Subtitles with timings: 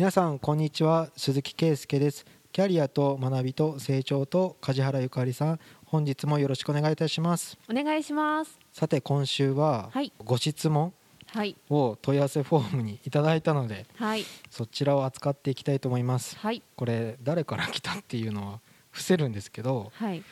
[0.00, 1.10] 皆さんこんにちは。
[1.14, 2.24] 鈴木圭介です。
[2.52, 5.60] キャリアと学びと成長と梶原ゆかりさん。
[5.84, 7.58] 本日もよろしくお願いいたします。
[7.70, 8.58] お願いします。
[8.72, 10.10] さて今週ははい。
[10.24, 10.94] ご質問
[11.26, 11.54] はい。
[11.68, 14.24] を問い合わせフォームにいただいたのではい。
[14.48, 16.38] そちらを扱っていきたいと思います。
[16.38, 16.62] はい。
[16.76, 20.22] これ誰から来たっていうのは伏せるんですけどはい。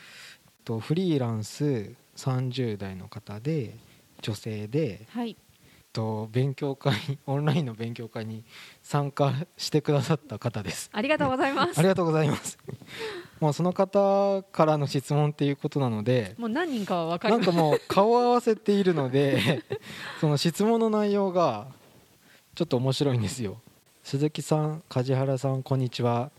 [0.65, 3.77] とフリーランス30代の方で
[4.23, 5.37] 女性ではい
[5.99, 6.95] と勉強会
[7.27, 8.45] オンラインの勉強会に
[8.83, 10.91] 参加してくださった方です。
[10.93, 11.79] ありがとうございます。
[11.79, 12.57] ありがとうございます。
[13.41, 19.65] もうその方からの質問っていうことなのでもう何人かは分かるなんかもう顔を合わせているので
[20.21, 21.67] その質問の内容が
[22.55, 23.61] ちょっと面白いんですよ。
[24.05, 26.31] 鈴木さん梶原さんこんにちは。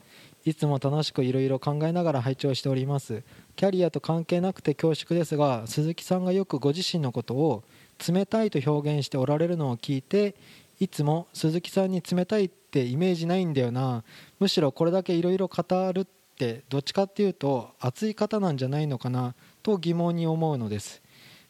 [0.45, 3.23] いつも楽しくいろいろ考えながら拝聴しております。
[3.57, 7.63] キャリアと関係なくて恐縮ですが鈴木さんがよくご自身のことを
[8.07, 10.35] 冷たいと表現しておられるのを聞いて
[10.79, 14.03] いつも鈴木さんに冷たいってイメージないんだよな。
[14.39, 16.05] むしろこれだけいろいろ語るっ
[16.37, 21.01] てどっちかっていうと熱い方なんじゃないのかなと疑問に思うのです。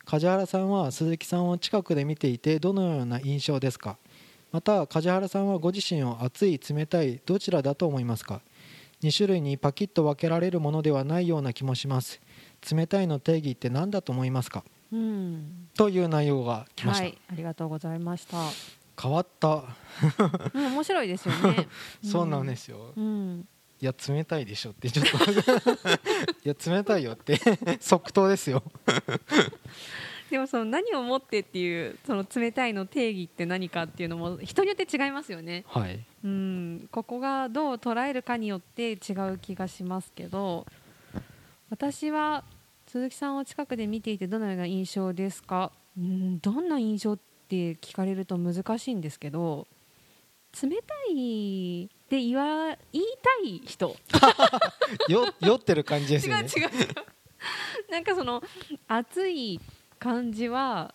[0.05, 3.97] 梶原さんは鈴木さんを近くで見ていてどのような印象ですか？
[4.51, 8.41] また梶原さんはご自身を熱い冷たいどちらだと思いますか
[9.03, 12.19] ？2種類にパキッと分けられるものではないような気もします。
[12.71, 14.63] 冷たいの定義って何だと思いますか？
[14.91, 15.69] うん。
[15.75, 18.37] という内容が来ました、はいありがとうございました。
[19.01, 19.63] 変わった。
[20.53, 21.67] うん面白いですよね。
[22.03, 22.93] そうなんですすよ。
[22.95, 23.47] うん。
[23.81, 25.17] いや冷たいでしょってちょっと。
[26.43, 27.39] いや冷たいよって。
[27.79, 28.61] 即答ですよ。
[30.29, 35.63] でもその何をもってっていうその冷たいの定義って何かっていうのも人によって違いますよね。
[35.67, 35.99] はい。
[36.23, 36.89] うん。
[36.91, 40.67] ここがどう捉えるかによって違う気がしますけど
[41.69, 42.43] 私は
[42.91, 45.71] 鈴木さんを近くで見ていてどのような印象ですか？
[45.97, 49.67] うんどんな印象って聞かれると難しいんですけど
[50.61, 53.95] 冷たいって言わ言いたい人。
[55.09, 56.61] よ酔ってる感じです違う違う。
[56.63, 56.87] よ ね
[57.91, 58.41] なんかその
[58.87, 59.59] 熱い
[59.99, 60.93] 感じは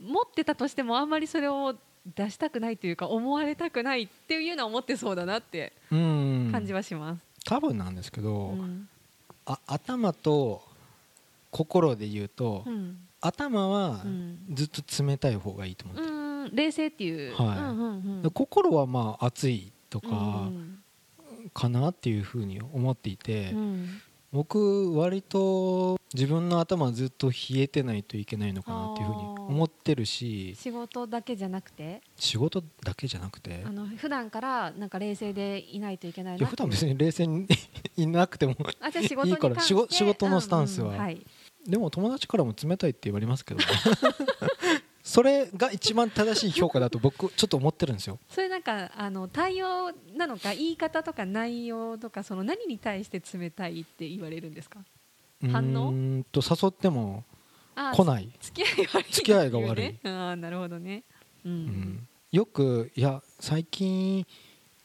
[0.00, 1.74] 持ってたとしてもあんまりそれを
[2.14, 6.48] 出したくないというか思われたくないっていうのは思ってそうだなってうん。
[6.52, 7.24] 感じはします。
[7.44, 8.88] 多分なんですけど、うん。
[9.46, 10.62] あ頭と
[11.56, 12.98] 心で言うと、うん。
[13.20, 14.38] 頭はうん。
[14.52, 16.16] ずっと冷たい方がいいと思う、うん
[16.52, 17.58] 冷静っていう、はい。
[17.58, 20.12] うんうん心はまあ熱いとかう
[20.50, 20.82] ん。
[21.54, 24.00] かなっていうふうに思っていて、うん。
[24.32, 32.02] 僕割と自分の頭はずっと冷えてないといけないのかなっていうふうに思ってるし仕事だけじゃなくて？
[32.16, 33.62] 仕事だけじゃなくて？
[33.64, 37.46] あの普段からなんか冷静でいないといけないいな普段別に冷静に
[37.96, 41.26] いなくてもいいから仕事のスタンスはうんうんはい、
[41.70, 43.66] でも友達からも冷たいって言われますけどね。
[45.02, 48.18] それが一番正しい評価だと僕ちょっと思ってるんですよ。
[48.28, 54.80] それなんかあの対応なのか言い方とか内容とかその何に対して冷たいって言われるんですか？
[55.52, 57.24] 反応うーんと誘っても
[57.76, 59.98] あ来ない、付き合い悪い付き合いが悪い。
[60.08, 61.04] ああなるほどね。
[61.44, 62.08] うん、うん。
[62.32, 64.26] よく「いや最近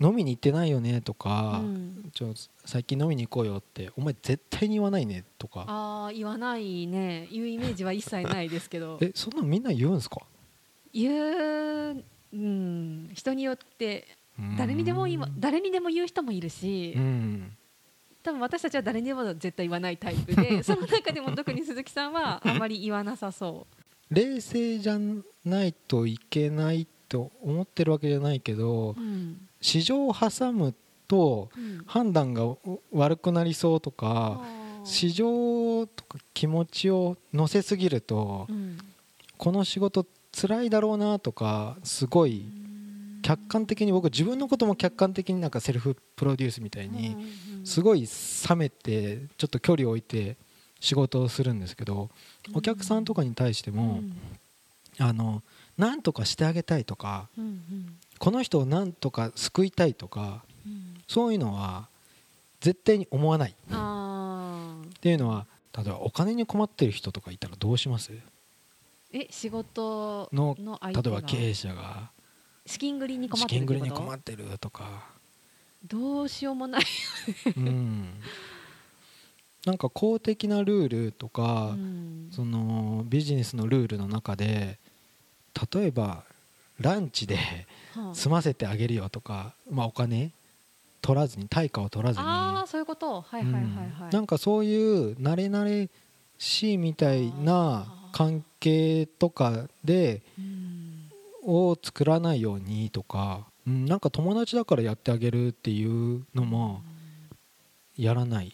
[0.01, 2.11] 飲みに行ってないよね」とか、うん。
[2.13, 2.33] ちょ
[2.65, 5.65] 最近飲みに行こうよって「お前絶対に言わないね」とか。
[5.67, 7.27] ああ言わないね。
[7.31, 8.97] 言うイメージは一切ないですけど。
[9.03, 10.17] えそんなんみんな言うんすか？
[10.93, 11.11] 言
[11.93, 12.03] う、
[12.33, 14.07] うん、人によって
[14.57, 17.57] 誰にでも今誰にでも言う人もいるし、うん。
[18.23, 23.65] 多分私たちは誰にでも絶対言わないタイプで その中でも特に鈴木さんはあまり言わなさそ
[24.11, 24.99] 冷静じゃ
[25.43, 29.37] ないといけないと思ってるわけじゃないけどう、うん。
[29.59, 30.73] 市場を挟む
[31.07, 31.83] とうん。
[31.85, 32.55] 判断が
[32.93, 34.85] 悪くなりそうとかあー。
[34.85, 38.77] 市場とか気持ちを乗せすぎるとうん。
[39.37, 42.45] この仕事辛いだろうなとかすごい
[43.21, 47.17] 客観的に僕自分のことも客観的になんかセルフプロデュースみたいに
[47.65, 48.07] すごい
[48.47, 50.37] 冷めてちょっと距離を置いて
[50.79, 52.09] 仕事をするんですけど
[52.53, 54.01] お客さんとかに対しても
[54.99, 55.43] あの
[55.81, 61.87] 何とかしてあげたいとかうんうんこの人を何とか救いたいとかうんそういうのは
[62.61, 63.51] 絶対に思わない。
[63.51, 68.11] っあていうのは例えばお金に困ってる人とかいたらどうします？
[68.11, 68.19] ー
[69.13, 72.11] え仕事の例えば経営者が。
[72.67, 75.09] 資金繰りに困って資金繰りるってるとか。
[75.83, 76.83] どうしようもない、
[77.57, 78.07] うん。
[79.65, 82.29] なんか公的なルールとかうん。
[82.31, 84.77] そのビジネスのルールの中で
[85.73, 86.23] 例えば
[86.79, 87.37] ランチで
[87.93, 88.15] はあ。
[88.15, 90.31] 済ませてあげるよとか、まあ、お金
[91.01, 92.25] 取らずに対価を取らずに。
[92.25, 93.21] ああそういうこと。
[93.21, 93.67] はいはいはいはい、
[94.03, 94.09] うん。
[94.11, 95.89] なんかそういう慣れ慣れ
[96.37, 101.11] しいみたいな関係とかでうん。
[101.43, 106.81] を作らないようにとかうん、なんか友達だからやってあげるっていうのも
[107.97, 108.53] やらない。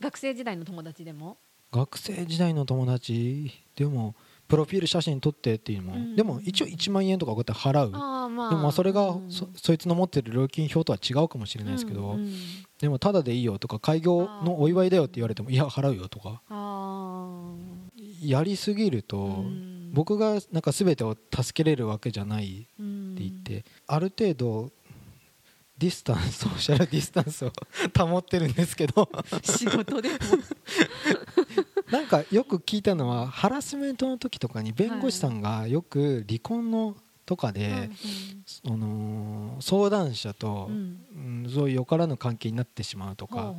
[0.00, 1.38] 学生時代の友達でも？
[1.72, 4.14] 学生時代の友達でも
[4.52, 6.14] プロフィール写真撮ってっていうのも、うん。
[6.14, 7.90] でも一応1万円とかこうやって払う。
[7.90, 8.50] まあ。
[8.50, 9.30] でもまあそれがうん。
[9.30, 12.18] そそいつの持ってる料金表とは違うかもしれないですけど、
[12.78, 16.42] でもただでいいよとか開業のお祝いだよって言われてもいや払うよとか。
[16.50, 17.54] あ
[18.20, 19.42] やりすぎると、
[19.90, 23.14] 僕がなんか全てを助けれるわけじゃないうん。
[23.14, 24.70] って言って、ある程度
[25.78, 27.52] ディスタンスソーシャルディスタンスを
[27.98, 29.08] 保ってるんですけど。
[29.42, 30.14] 仕事でも
[31.92, 37.90] なんかよく聞いたのはハラスメントの時とかに弁護士さんがよく離婚のとかで、
[38.66, 40.98] あのー相談者とう、ん。
[41.44, 43.54] うんそういうよからぬ関係になってしまうとか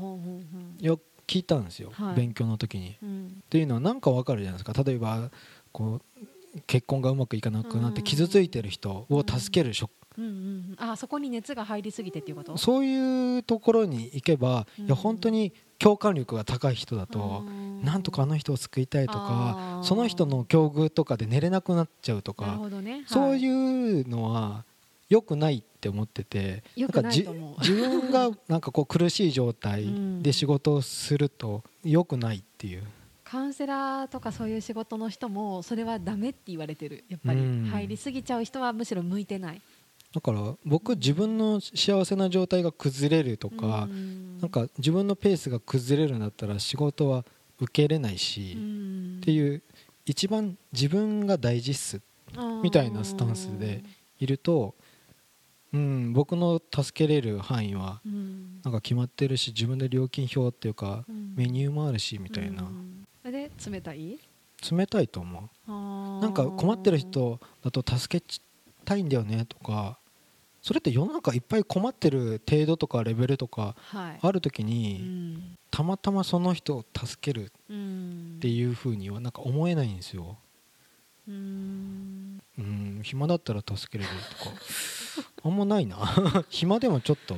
[0.80, 2.16] よく聞いたんですよ、はい。
[2.16, 2.98] 勉強の時に。
[3.02, 3.28] うん。
[3.28, 4.84] っていうのはなんかわかるじゃないですか。
[4.84, 5.30] 例えば
[5.72, 8.04] こう結婚がうまくいかなくなってうん。
[8.04, 10.76] 傷ついてる人を助ける職うんうん。
[10.78, 12.58] あそこに熱が入りすぎてっていうこと？
[12.58, 14.86] そういうところに行けば、うん。
[14.86, 23.04] いや本当に共感力が高い人だと、うんなんとかあの人を救いたいとかその人の境遇とかで寝れなくなっちゃうとかほどね。
[23.08, 24.64] そうういうのは
[25.10, 27.28] 良くないって思っててなんかじ
[27.60, 30.24] 自分がなんかこう苦しい状態うん。
[30.24, 32.84] で仕事をすると良くないっていう。
[33.26, 37.40] カウンセラーとかそういう仕事の人もそれはダメって言われてるやっぱり。
[37.42, 37.66] うん。
[37.66, 39.62] 入りすぎちゃう人はむしろ向いてない。
[40.14, 44.40] だから僕自分の幸せな状態が崩れるとか、うん。
[44.40, 47.26] なんか自分のペースが崩れるんだったら仕事は
[47.64, 49.18] 受けれないし、うん。
[49.22, 49.62] っていう
[50.06, 52.02] 一番自分が大事っす
[52.62, 53.84] みたいなスタンスで
[54.20, 54.76] いると、
[55.74, 58.62] うん、僕の助けれる範囲はうん。
[58.64, 61.34] なんか決まってるし自分で料金表っていうかうん。
[61.36, 62.70] メニューもあるしみたいな。
[63.24, 64.20] で冷たい？
[64.72, 65.72] 冷たいと思う。
[65.72, 68.26] ななんか困ってる人だと助け
[68.86, 69.98] たいんだよねとか
[70.64, 74.20] それって世の中いっぱい困ってる程度とかレベルとかはい。
[74.22, 74.94] ある時うに
[75.36, 75.58] ん。
[75.70, 78.36] たまたまその人を助けるうん。
[78.38, 80.38] っていう風にはなんか思えないんですよ。
[81.28, 82.42] うん。
[82.58, 83.02] うん。
[83.04, 84.52] 暇だったら助けれるとか。
[85.44, 85.98] あんまないな。
[86.50, 87.36] 暇でもちょっと、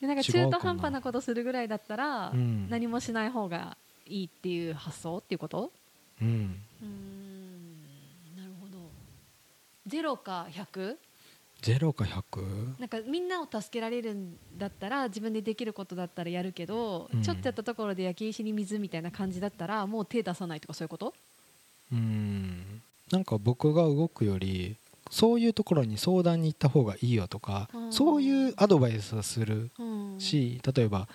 [0.00, 2.68] でなんか中途半端なことするぐらいだったらうん。
[2.68, 5.70] 何もしない方がいいっていう発想っていうこと？
[6.20, 7.82] うん、うん。
[8.36, 8.90] なるほど。
[9.86, 10.96] 0か 100?
[11.62, 12.80] 0か 100?
[12.80, 17.22] なんかみんなを助けられるんだったら自分でできることだったらやるけど、うん。
[17.22, 21.14] ちょっとやったところで焼き石に水みたいな感じだったらもう手出さないとかそういうこと？
[21.92, 22.82] うん。
[23.10, 24.74] なんか僕が動くより
[25.10, 29.84] そういうところに相談に行った方がいいよとかうんそういうアドバイスをするう
[30.16, 30.16] ん。
[30.18, 31.06] し例えば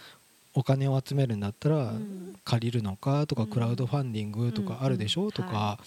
[0.53, 2.35] お金を集めるんだったらうん。
[2.45, 3.50] 借りるのかとかうん。
[3.50, 5.50] クラウドファンディングとかあるでしょとか。
[5.50, 5.79] は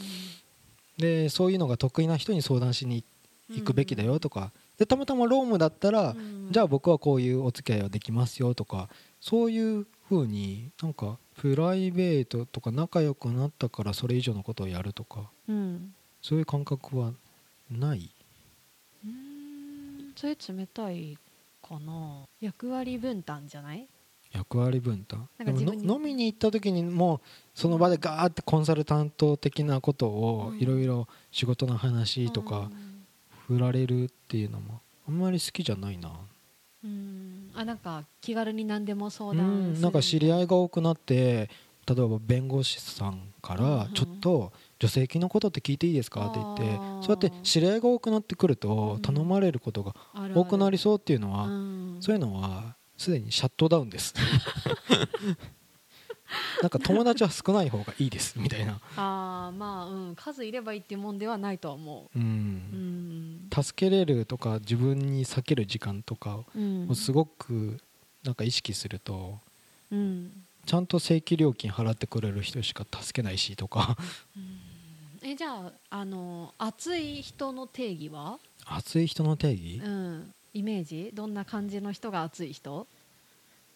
[0.98, 1.00] い。
[1.00, 3.04] でそういうのが得意な人に相談しに行
[3.62, 4.52] くべきだよとか。
[4.78, 6.48] でたまたまロームだったらうん。
[6.50, 8.88] じゃあ僕はこういうお付き合いはできますよとか
[9.20, 15.30] そういう風になんかプライベートとか仲良くなったからそれ以上のことをやるとか。
[15.48, 15.94] うん。
[16.22, 17.12] そういう感覚は
[17.70, 18.10] ない？
[19.04, 20.12] うん。
[20.16, 21.16] それ冷たい
[21.66, 22.22] かな。
[22.40, 23.86] 役割分担じゃない？
[24.32, 25.28] 役割分担？
[25.38, 27.20] でも飲みに行った時にもう
[27.54, 30.58] その場でガーってコンサルタント的なことをうん。
[30.58, 32.70] いろいろ仕事の話とか
[33.50, 36.10] 振られるっていうのもあんまり好きじゃないな。
[36.84, 36.90] うん。
[36.90, 39.88] うんあなんか気軽に何でも相う談すな。
[39.88, 39.92] ん。
[39.92, 41.50] か知り合いが多くなって
[41.86, 46.26] 例えば弁護士さんからちょっと助成金のことって聞いていいですか？
[46.28, 46.62] って言って
[47.04, 49.02] そうやって知り合いが多くなってくるとうん。
[49.02, 49.94] 頼まれることが
[50.34, 51.96] 多くなりそうっていうのはうん。
[52.00, 54.14] そういうのはすでにシャットダウンです
[56.62, 62.18] なんか友達は少ない方がいいですみたいな、 あーまあうん数いればいいっていうもんではないとは思う。
[62.18, 62.24] うん。
[63.52, 63.62] うん。
[63.64, 66.88] 助けれるとか自分に避ける時間とかうん。
[66.88, 67.80] をすごく
[68.22, 69.38] なんか意識すると
[69.90, 70.44] うん。
[70.66, 73.96] ちゃんと正規料金払ってくれる人しか助けないしとか。
[75.22, 78.38] えじゃああの熱い人の定義は？
[78.66, 79.80] 熱い人の定義？
[79.84, 80.32] うん。
[80.54, 81.10] イメージ？
[81.12, 82.86] どんな感じの人が熱い人？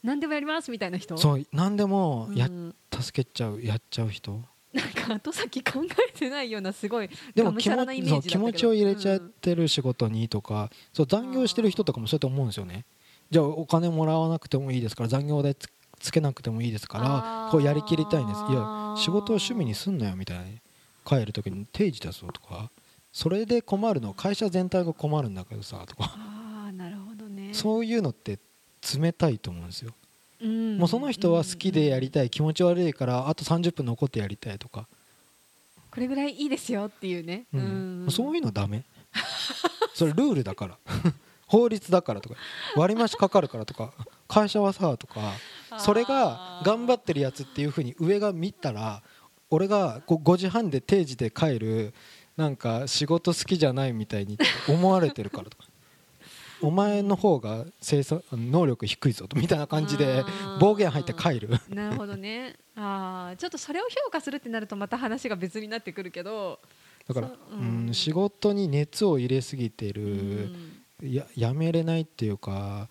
[0.04, 1.16] 何でもやりますみたいな人？
[1.16, 2.74] そう何でもや、うん。
[2.92, 4.40] 助けちゃうやっちゃう人。
[4.72, 7.76] なんか後先考えてないようなすごいでも気持
[8.08, 12.84] そう気持ちを入れちゃってる仕事にとか、そう残業してる人とかもそうやって思うんですよね。
[13.30, 15.68] じゃあお金もらわなくてもいいですから残業代つ
[16.00, 18.40] つけなくてもいいですからこうやりきりたいんです。
[18.50, 20.44] いや仕事を趣味にすんなよみたいな。
[21.06, 22.70] 帰る時に定時だぞとか。
[23.12, 26.12] それで困るのは会社全体が困るんだけどさとか。
[26.16, 27.50] ああなるほどね。
[27.54, 28.40] そういうのって
[28.98, 29.92] 冷たいと思うんですよ。
[30.40, 30.78] うん。
[30.78, 34.86] もうその人は好きでやりいたい気持ち悪いからあと30分残ってやりたいとか、
[35.90, 37.44] これぐらいいいですよっていうね。
[37.52, 38.06] うん。
[38.10, 38.84] そういうのダメ。
[39.94, 40.78] それルールだから。
[41.46, 42.36] 法律だからとか。
[42.74, 43.92] 割増かかるからとか。
[44.26, 45.34] 会社はさとか。
[45.78, 49.02] それが頑張ってるやつっていうふうに上が見たら
[49.50, 51.94] 俺がこう5時半で定時で帰る
[52.36, 54.38] なんか仕事好きじゃないみたいに
[54.68, 55.63] 思われてるからとか
[56.66, 60.24] お前の方が生産能力低いぞみたいな感じで
[60.60, 61.50] 暴言入って帰る。
[61.68, 62.56] なるほどね。
[62.76, 66.58] ああちょっとそれを評価するってなるとまた話が別になってくるけど。
[67.06, 71.12] だから、そうううんん、仕事に熱を入れすぎてうる、ん。
[71.12, 72.88] ややめれないっていうか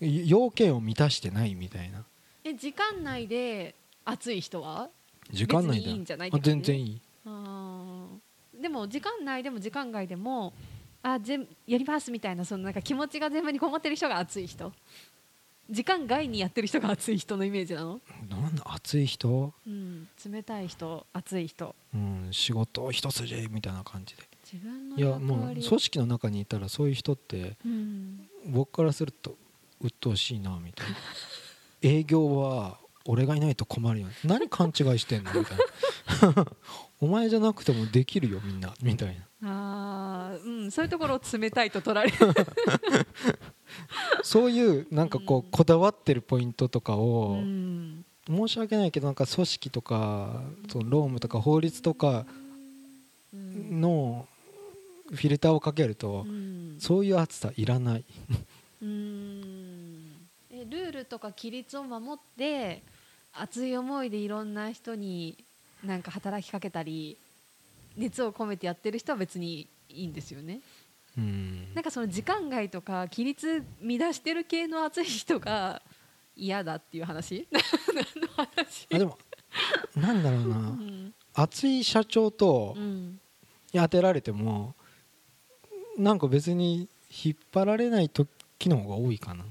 [0.00, 2.04] い要件を満たしてないみたいな。
[2.44, 3.74] え時間内で
[4.04, 4.88] 暑い人は？
[5.32, 7.00] 時間内別にいいんじゃないあ全然いい。
[7.26, 8.62] あー。
[8.62, 10.52] でも時間内でも時間外でも
[11.02, 14.72] あ全やりますみたいなそのなんか気持ちが全部にこもってる人が熱い人。
[15.70, 21.76] 時間外にやってる人が熱い人のイメージなの、なんだ熱い人、うん、冷たい人熱い人。
[21.94, 24.24] うん、仕事一筋みたいな感じで。
[24.52, 28.26] 自分のいや役もう組織の中にいたらそういう人ってうん。
[28.46, 29.36] 僕からすると
[29.80, 30.96] 鬱陶しいなみたいな。
[31.82, 35.32] 営業は俺がいないと困るよ何勘違いしてんの？
[35.32, 36.46] みたいな。
[37.00, 38.74] お前じゃなくてもできるよみんな。
[38.82, 42.16] みたいなあーうん、そういうところを冷たいと取られる、
[44.22, 48.04] そういうなんかこうこだわってるポイントとかうをん。
[48.28, 52.26] 申し訳ないけどなんか組織とかその労務とか法律とか
[53.32, 53.80] うん。
[53.80, 54.26] の
[55.08, 56.76] フィルターをかけるとうん。
[56.78, 58.04] そういう熱さいらない。
[58.82, 60.12] うん。
[60.52, 62.82] えルールとか規律を守って
[63.32, 65.38] 熱い思いでいろんな人に
[65.82, 67.16] なんか働きかけたり
[67.96, 70.60] 熱を込めてやってる人は別にいいんですよね。
[71.16, 71.74] うん。
[71.74, 75.82] なんかその時間外とか規律乱してる系の熱い人が
[76.36, 77.46] 嫌だっていう話？
[77.52, 78.86] 何の話？
[78.94, 79.18] あでも
[79.96, 81.14] なんだろううなん。
[81.34, 82.76] 熱い社長と
[83.72, 84.74] 当てられても
[85.96, 86.88] なんか別に
[87.24, 88.28] 引っ張られない時
[88.68, 89.44] の方が多いかな。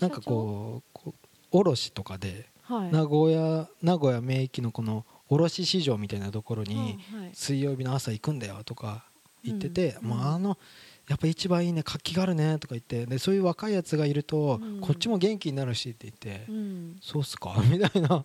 [0.00, 2.92] なんかこうこう卸とかではい。
[2.92, 6.98] 名古屋名古屋名駅のこの卸市場みたいなところに
[7.32, 9.04] 水曜日の朝行くんだよとか
[9.44, 10.58] 言ってて、うんまあ、あの
[11.08, 14.80] やっぱ一番いいね活気があるねとか言ってでそういう若いやつがいると、うん。
[14.80, 16.96] こっちも元気になるしって言って、うん。
[17.02, 17.54] そうっすか？
[17.70, 18.24] みたいな。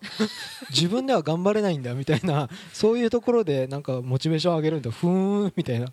[0.70, 4.90] 自分では頑張れないんだみたいなそういうところでなんかモチベーション上げるんだ。
[4.90, 5.86] ふーんみたいな、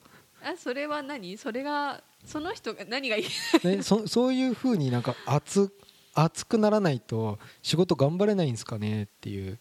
[0.43, 1.37] あそれは何？
[1.37, 3.67] それがその人が何がいい？
[3.67, 5.69] ね、そそういうふうになんか熱
[6.13, 9.03] 熱くならないと仕事頑張れないんですかね？
[9.03, 9.59] っていう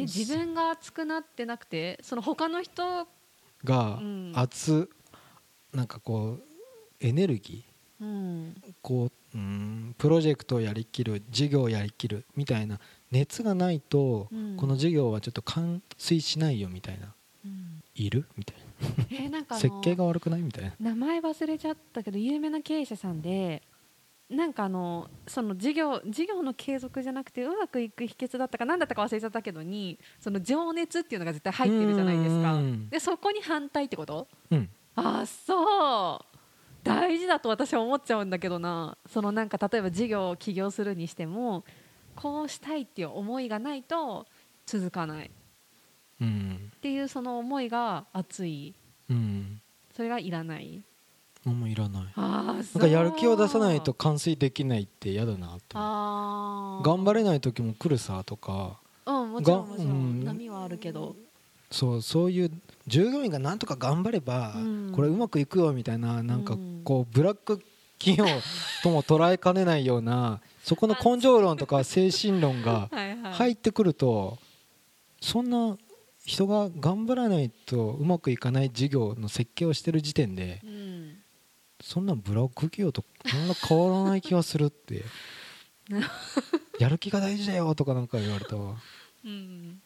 [0.00, 3.06] え自分が熱くなってなくてその他の人
[3.64, 4.32] がうん。
[4.32, 4.88] 熱
[5.72, 6.42] なんかこう
[7.00, 8.62] エネルギーうん。
[8.82, 12.80] こううんプロジェクトをやりきる事業をやりきるみたいな
[13.12, 14.56] 熱がないと、うん。
[14.56, 17.12] この事業はちょっと完遂しないよみたいな
[17.44, 17.82] うん。
[17.94, 18.26] いる？
[18.36, 18.56] みたい
[19.10, 20.42] えーなんか 設計が悪くない？
[20.42, 20.72] みたいな。
[20.80, 23.62] 名前忘れちゃったけど有名な経営者さんで
[24.30, 32.54] なんかあのその事業事業の継続じゃなくてうまくいく秘訣だったか何だったか忘れちゃったけどにその情熱っていうのが絶対入ってるじゃないですか。
[32.54, 32.88] うん。
[32.88, 34.28] でそこに反対ってこと？
[34.52, 34.68] うん。
[34.94, 36.26] あそう。
[36.84, 38.96] 大事だと私は思っちゃうんだけどな。
[39.06, 41.64] そのなんか例えば事業を起業するにしても
[42.14, 44.26] こうしたいっていう思いがないと
[44.64, 45.26] 続かない。
[45.26, 45.30] っ
[46.20, 46.72] うん。
[46.80, 48.74] ていうその思いが熱い。
[49.10, 49.60] うん。
[49.96, 50.82] それがいらない
[51.46, 52.04] あんまいらない。
[52.16, 55.78] なんかやる気を出さないと完遂できないって嫌だなと
[56.82, 58.78] 頑張れない時も来るさとか。
[59.06, 60.24] うんもちろんちろん、うん。
[60.24, 61.16] 波はあるけど。
[61.70, 62.50] そうそういう
[62.86, 64.92] 従業員がなんとか頑張れば、うん。
[64.94, 66.82] これうまくいくよみたいななんかうん。
[66.84, 67.62] こうブラック
[68.00, 68.24] 企業
[68.82, 74.38] とも捉えかねないような そこの根性論とか精神論が はいはい、入ってくると
[75.20, 75.76] そんな
[76.24, 80.70] 人が頑張らないとうまくいかない事業の設計をしてる時点でうん、
[81.82, 85.04] そんなブラック企業とそんな変わらない気がするって。
[86.78, 88.76] やる気が大事だよとかなんか言われたわ。
[89.24, 89.80] うん、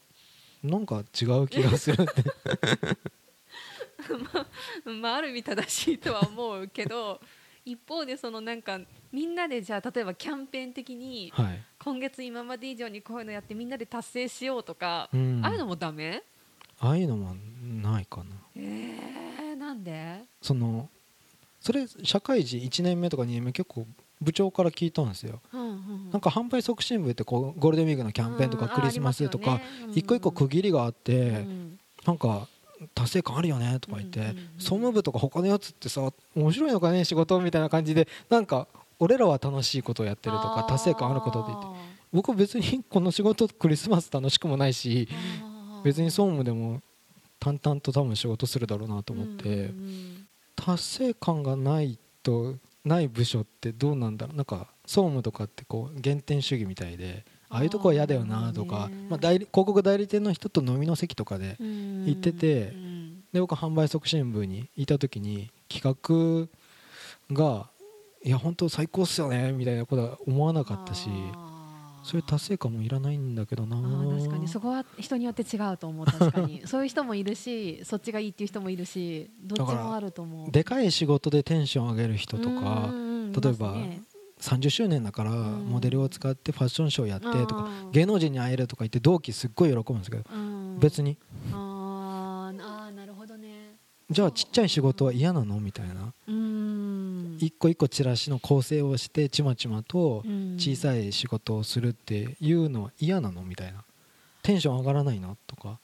[0.62, 2.24] なんか違う気がするって。
[5.00, 7.20] まあある意味正しいとは思うけど
[7.64, 8.80] 一方でそのなんか
[9.12, 16.22] みんなでじゃあ例えばキャンペーン的にはい、今月今まで以上にこういうのやってみんなで達成しようとか、うん、ああいうのもダメ？
[16.80, 18.36] ああいうのもないかな。
[18.56, 20.24] えー、なんで？
[20.42, 20.90] その
[21.64, 23.86] それ社会人1年目とか2年目結構
[24.20, 25.40] 部長から聞いたんですよ。
[25.54, 29.62] うんうんなんか販売促進部ってこうゴールデンウィークのキャンペーンとかうんクリスマスとか
[29.94, 32.46] 一個一個区切りがあってうんなんか
[32.94, 38.68] 達成感あるよねとか言ってうんうんうん総務部とか他のやつってさ面白いのかね仕事みたいな感じでなんか
[38.98, 41.94] 俺らは楽しいことをやってるとか達成感あることって言って。
[42.12, 45.08] 僕は別にこの仕事クリスマス楽しくもないし
[45.82, 46.80] 別に総務でも
[47.40, 49.48] 淡々と多分仕事するだろうなと思って。
[49.48, 50.23] うんうん
[50.56, 54.36] 達成感がないとない部署ってどうなんだろう。
[54.36, 67.68] なんか総務とかってこう原点主義みたいでああいうとこは嫌だよなとかまあ、代理広告代理店の人と飲みの席とかで行行っててうんで僕販売促進部にいた時に企画が
[68.22, 71.08] 「いや本当最高っすよね」みたいなことは思わなかったし
[72.04, 73.76] そういう達成感もいらないんだけどな。
[74.18, 74.46] 確かに。
[74.46, 76.06] そこは人によって違うと思う。
[76.06, 76.62] 確かに。
[76.68, 80.50] そういう人もいるしそっちがいいっていう人もいるしどっちもあると思う。
[80.52, 84.02] でかい仕事でテンション上げる人とかうん例えばいますね。
[84.40, 85.64] 30周年だからうん。
[85.66, 90.78] モデルを使ってファッションショーやってとかうん芸能人に会えるとか言って同期すっごい喜ぶんですけどうん。
[90.78, 91.16] 別に。
[91.52, 93.76] あーあーなるほどね。
[94.10, 95.58] じゃあちっちゃい仕事は嫌なの？
[95.60, 96.12] みたいな。
[96.28, 96.63] うん
[97.44, 100.54] 一個一個チラシの構成をしてちまちまとうん。
[100.58, 103.42] 小さい仕事をするっていうのは嫌なの？
[103.42, 103.84] みたいな。
[104.42, 105.78] テンション上がらないのとか。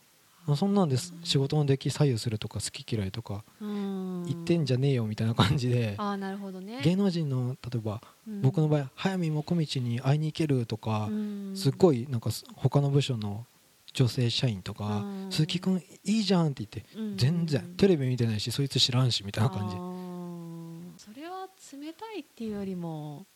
[0.46, 1.14] あそんなんです。
[1.22, 4.24] 仕事の出来左右するとか好き嫌いとかうん。
[4.26, 5.94] 言ってんじゃねえよみたいな感じで。
[5.98, 6.80] あーなるほどね。
[6.82, 8.00] 芸能人の例えば
[8.42, 11.52] 僕の場合早見もこみちに会いに行けるとかうん。
[11.54, 13.44] すっごいなんかす他の部署の
[13.92, 17.16] 女性社員とかうん「鈴木君いいじゃん」って言ってうん。
[17.16, 19.76] 全然テレビ見てないしそいつ知らんしみたいな感じ
[21.72, 23.26] 冷たいっていうよりも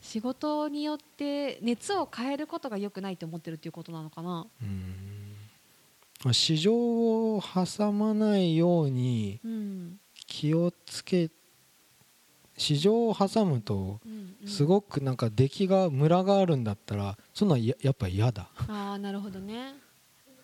[0.00, 6.32] 仕事によって熱を変えることが良くないと思ってるっていうことなのかな、うん。
[6.32, 11.30] 市場を挟まないようにうん気をつけ
[12.56, 14.00] 市場を挟むと
[14.46, 18.48] すごくなんか出来がムラがあるんだったらそんなんややっぱ嫌だ。
[18.68, 19.74] ああなるほどね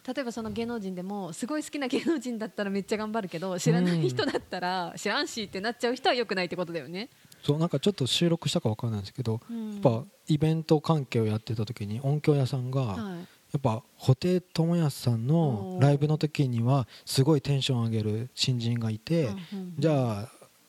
[0.07, 7.09] 例えばその芸能人でもすごい好きな芸能人だったらめっちゃ頑張るけど知らない人だったら知らんしってなっちゃう人は良くないってことだよね、
[7.43, 9.73] そうなんかちょっと収録したか分からないんですけどうん。
[9.75, 13.27] やっぱイベント関係をやってた時に音響屋さんがはい。
[13.53, 19.29] やっぱ布袋寅泰さんのライブの時にはすごいテンション上げる新人がいて、
[19.79, 20.29] じゃあ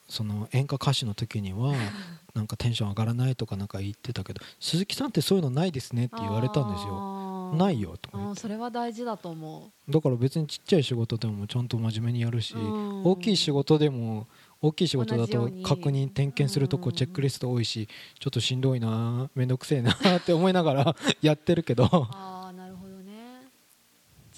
[0.10, 1.74] その演歌歌手の時には
[2.34, 7.54] なんかテンション上がらないとかなんか言ってたけど鈴木さんってそういうのないですねって言われたんですよ。
[7.54, 8.39] ないよとかあ言って。
[8.39, 13.04] ーそれは大事だと思だから別にちっちゃい仕事でもちゃんと真面目にやるし、うん。
[13.04, 14.28] 大きい仕事でも
[14.62, 17.88] 大きい仕事だと確認点検するとこうんチェックリスト多いし
[18.19, 21.84] ちょっとしんどいな面倒くせえな って思いながら やってるけど。
[21.84, 23.52] うああなるほどね。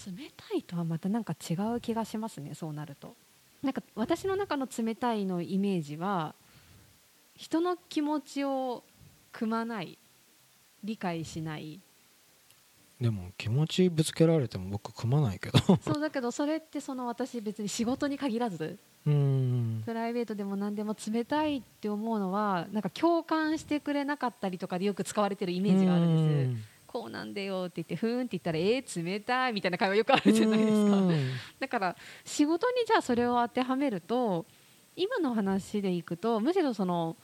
[0.06, 3.16] 冷たいとはまたなんか違う気がしますねそうなると。
[3.64, 6.36] なんか私の中の冷たいのイメージは
[7.36, 8.84] 人の気持ちを
[9.34, 9.98] 汲まない
[10.84, 11.80] 理解しない。
[13.00, 15.60] でも気持ちぶつけられても僕組まないけど。
[15.84, 18.78] そうだけどそれってその私別に仕事に限らず。
[19.06, 19.84] うーん。
[19.86, 26.76] プライベートでも何でも冷たいって思うのはなんか共感してくれなかったりとかでよく使われてるイメージがあるんです。
[26.88, 30.96] こうなんだよって言ってふーんって言ったらえー、冷たいみたいな会話よくあるじゃないですか。
[30.96, 31.30] うん。
[31.60, 34.46] だから仕事にじゃあそれを当てはめると
[34.96, 37.18] 今の話でいくとむしろその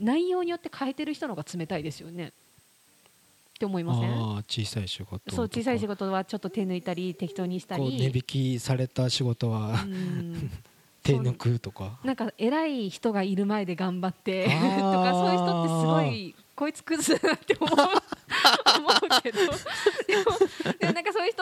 [0.00, 2.28] 内容によって変えてる人の方が冷たいですよね。
[2.28, 4.10] って思いません？
[4.48, 7.96] 小さい仕事そう小さい仕事事はちょっと手抜いたり適当にしたり。
[7.98, 10.50] 値引きされた仕事はうん。
[11.04, 11.98] 手抜くとか。
[12.02, 19.38] なんか偉い人がいる前で頑張ってとかそういう人ってすごいこいつクズだなって思う思うけど。
[19.38, 19.52] でも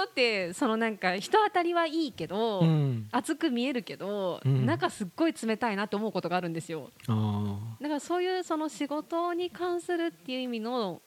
[0.02, 3.08] 人ってそのなんか人当たりはいいけど、うん。
[3.12, 4.66] 熱く見えるけど、うん。
[4.66, 6.90] 中すっごい冷たいなって思うことがあるんですよ。
[7.08, 11.00] あだからそういうその仕事に関するっていう意味の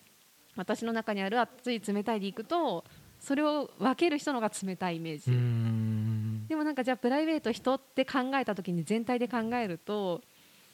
[0.56, 2.86] 私の中にある熱い冷たいでいくと
[3.20, 10.22] それを分ける人の方が冷たいイメージ、でもなんかじゃあプライベート人って考えた時に全体で考えると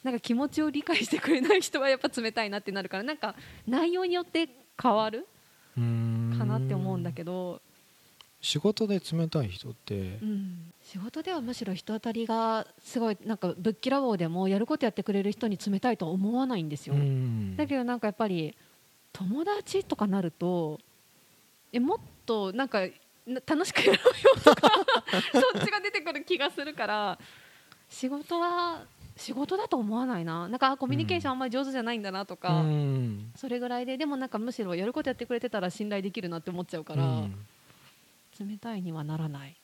[0.02, 3.34] なんか気持ちを理解してくれない人はやっぱ冷たいなってなるからなんか
[3.66, 4.48] 内容によって
[4.80, 5.26] 変わる
[5.74, 7.60] かなって思うんだけど、
[8.42, 17.56] 仕事で冷たい人ってうん、仕事ではむしろ人当たりがすごいなんかぶっきらぼうでもやることやってくれる人に冷たいとは思わないんですよ、うん。
[17.56, 18.56] だけどなんかやっぱり
[19.12, 20.80] 友達とかなると
[21.72, 22.80] えもっとなんか
[23.26, 24.02] な楽しくやろうよ
[24.42, 24.68] とか
[25.32, 27.18] そっちが出てくる気がするから
[27.88, 28.82] 仕事は
[29.16, 30.48] 仕事だと思わないな。
[30.48, 33.30] なんかあコミュニケーションあんまり上手じゃないんだなとか、うん。
[33.36, 37.46] それぐらいででもなんかむしろやることやってくれてたら信頼できるなって思っちゃうから、うん
[38.38, 39.56] 冷たいにはならない。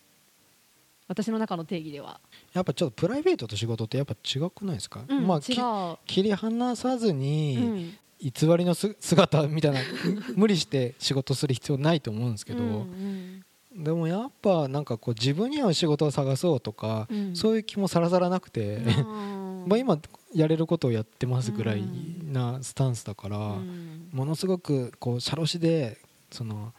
[1.09, 2.21] 私の中の定義では、
[2.53, 7.99] やっぱちょっとプライベートと仕事ってやっぱ違くないですか、うんまあ違きう、切り離さずうにん。
[8.21, 9.81] 偽りのす姿みたいな
[10.37, 13.43] 無理して仕事する必要ないと思うんですけど、うん。
[13.75, 17.35] でもやっぱなんかこう自分に合う仕事を探そうとか、うん。
[17.37, 19.65] そういう気もさらさらなくて、うん。
[19.67, 19.99] まあ今
[20.35, 21.85] やれることをやってますぐらい
[22.23, 24.09] なスタンスだから、うん。
[24.13, 25.99] ものすごくこうシャロシで
[26.31, 26.75] その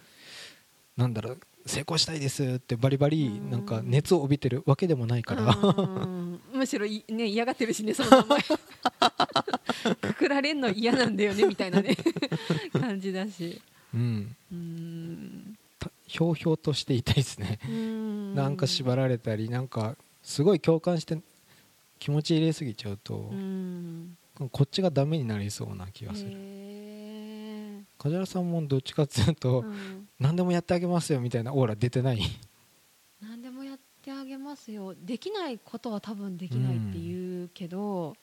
[0.97, 3.51] なんだろう成功したいですってバリバリうん。
[3.51, 5.55] なんか熱を帯びてるわけでもないから、
[6.53, 8.39] むしろい、ね、嫌がってるしねその名前。
[10.01, 11.95] くくられんの嫌なんだよねみたいなね。
[12.73, 13.61] 感じだし。
[13.93, 14.35] うん。
[14.51, 15.57] うーん。
[15.79, 17.59] たひょうひょうとしていたいですね。
[17.67, 18.35] ん。
[18.35, 21.17] なんか縛られたりなんかすごい共感して
[21.99, 23.31] 気持ち入れすぎちゃうと
[24.51, 26.31] こっちがダメになりそうな気がする。
[26.31, 26.33] へ
[27.99, 30.07] 梶原さんもどっちかっていうと、ーうん。
[30.19, 32.19] 何でもやってあげますよみたいなオーラ出てない？
[33.21, 34.95] 何でもやってあげますよ。
[34.95, 38.15] できないことは多分できないって言うけど、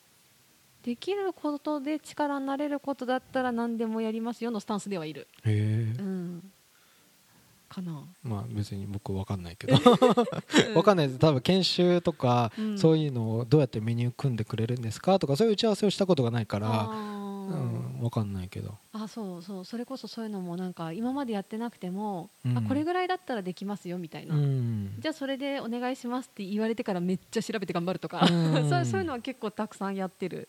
[0.83, 5.97] できることで力になれることだったら何でもやりますよのスタンスではいる、へえ。
[5.99, 6.53] うん、
[7.69, 8.03] かな。
[8.23, 9.75] まあ別に僕わかんないけど。
[10.75, 11.19] わかんないです。
[11.19, 12.79] 多分研修とか、うん。
[12.79, 17.16] そういうのをどうやってメニュー組んでくれるんですかとかそういう打ち合わせをしたことがないからあ
[17.49, 18.75] うーんわかんないけど。
[18.93, 19.65] あそうそう。
[19.65, 22.59] それこそそういうのもなんか今までやってなくても、うん。
[22.59, 24.95] あこれぐらいだったらできますよみたいな、うん。
[24.99, 28.69] じゃあそれでお願いしますって言われてからめっちゃ調べて頑張るとか、うん。
[28.69, 30.49] そ うそういうのは結構たくさんやってる。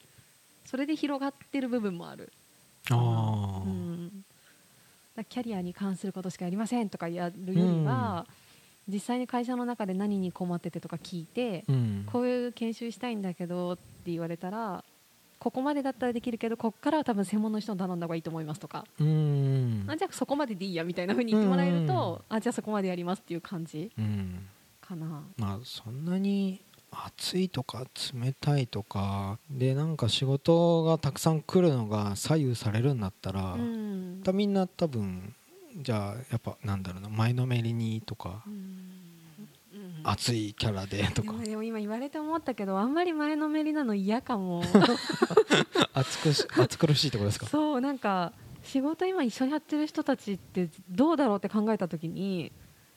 [0.66, 2.32] それで広がってる部分もある。
[2.90, 4.24] ああ、うん、
[5.30, 8.26] キャリアに関することしかやりませんとかやるよりは、
[8.88, 12.06] 実際に会社の中で何に困っててとか聞いて、うん。
[12.12, 14.84] こういう研修したいんだけどって言われたら
[15.40, 19.86] ここまでだったらできるけどここからは多分専門の人に頼んだ方がいいと思いますとか、うん。
[19.88, 24.48] あじゃあそこまででいいやみたいな風に言ってもらえると、あじゃあそこまでやりますっていう感じうん。
[24.82, 25.24] かな。
[25.38, 34.24] まあそんなに暑いとか冷たいとかでなんか仕事がたくさん来るのが左右されるんだったら、うん。
[34.24, 35.36] だみんな多分
[35.78, 38.87] じゃあやっぱなんだろうな前のめりにとか、うんうん
[40.04, 41.34] 熱いキャラでとか。
[41.34, 44.64] でも今言われて思ったけどあんまり前のめりなの嫌かも。
[45.94, 47.46] 熱くし熱苦しいってことですか？
[47.48, 48.34] そうなんか
[48.64, 52.52] 仕事今一緒にやってる人たちってどうだろうって考えた時に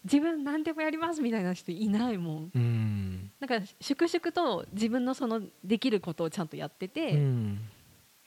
[0.04, 2.50] 自分何でもやりますみたいな人いないもん。
[2.54, 3.30] うん。
[3.40, 7.58] なんか粛々と自分のそのできることをちゃんとやってて、うん。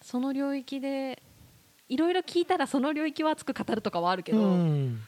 [0.01, 1.21] その領域で
[1.89, 4.99] いろいろ聞いたらその領域を熱く語るとかはあるけど、うん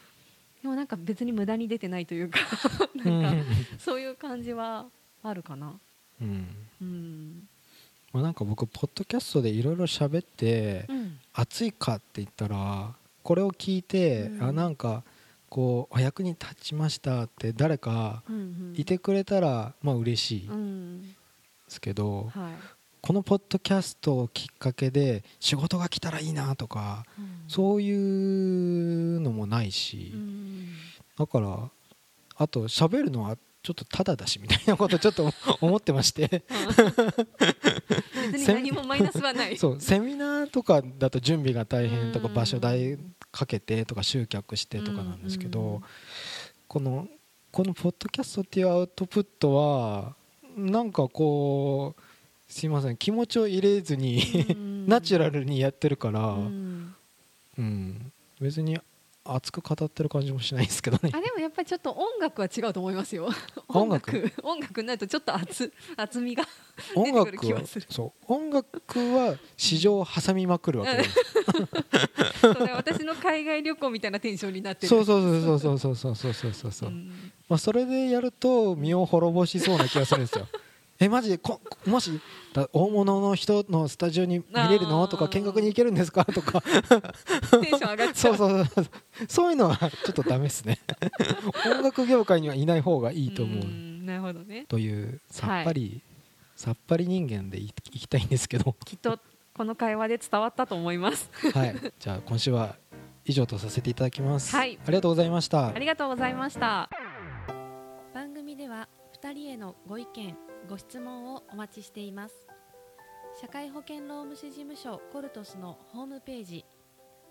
[0.66, 2.40] でもなんか別に無駄に出てないというか
[2.96, 3.46] う なんかん。
[3.78, 4.88] そういう感じは
[5.22, 5.80] あるかな。
[6.20, 6.48] うん。
[6.82, 7.48] うん、
[8.12, 11.20] まあなんか僕ポッドキャストでいろいろ喋ってうん。
[11.34, 14.44] 暑いかって言ったらこれを聞いて、うん。
[14.44, 15.04] あなんか
[15.50, 18.24] こうお役に立ちましたって誰か
[18.74, 21.16] いてくれたらまあ嬉しいでうん。
[21.68, 22.54] すけど、はい。
[23.02, 27.44] このポッドキャストをきっかけで仕事が来たらいいなとかうん。
[27.48, 30.55] そういうのもないし、うん
[31.18, 31.70] だから
[32.38, 36.44] あと喋るのはちょっとタダだしみたいなことちょっと思 ってまして。
[38.32, 39.58] 別に何もマイナスはない。
[39.58, 42.98] そうセミナーとかだと準備が大変とかうん場所代
[43.32, 45.82] かけてとか集客してとかなんですけど、うん
[46.68, 47.08] この
[47.52, 50.16] このポッドキャストっていうアウトプットは
[50.58, 54.20] なんかこうすいません気持ちを入れずに
[54.86, 56.96] ナチュラルにやってるから、うん。
[57.58, 58.78] うん、別に
[59.26, 61.12] 熱く語ってる感じもしないですけどね。
[61.14, 63.30] あでもやっぱりちょっと音楽は違うと思いますよ。
[63.68, 64.32] 音楽。
[64.44, 64.82] 音楽？
[64.82, 66.46] になるとちょっと厚厚みが
[66.96, 68.32] 音楽はそう。
[68.32, 71.20] 音楽は市場を挟みまくるわけです。
[72.76, 74.88] 私の海外旅行みたいなテンションになってる。
[74.90, 77.34] そうそうそうそうそうそうそうそうそうそう、ん。
[77.50, 80.48] まあ、それでやると身を滅ぼしそうな気がするんですよ
[81.00, 81.30] えマジ？
[81.30, 82.20] でこもし
[82.54, 85.08] だ大物の人のスタジオに見れるの？
[85.08, 86.24] とか見学に行けるんですか？
[86.26, 86.62] とか。
[86.62, 86.68] テ
[87.60, 88.86] ンション上がっちゃそううそうそう。
[89.28, 90.80] そういうのはちょっとダメですね。
[91.66, 94.66] 音楽業界にはいない方がいいと思う、んなるほどね。
[94.68, 96.02] というさっぱり、
[96.56, 98.76] さっぱり人間でいいきたいんですけど。
[98.86, 99.20] きっと
[99.54, 101.30] この会話で伝わったと思います。
[101.54, 101.76] はい。
[102.00, 102.76] じゃあ今週は
[103.26, 104.80] 以上とさせていただきます、はい。
[104.86, 105.68] ありがとうございました。
[105.68, 106.90] ありがとうございました。
[108.14, 108.88] 番組では
[109.22, 112.36] 2人へのご意見ご質問をお待ちしています。
[113.40, 116.64] 社会保険労務士事務所コルトスのホームページ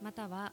[0.02, 0.52] または